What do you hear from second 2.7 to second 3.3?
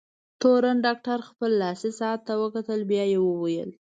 بیا یې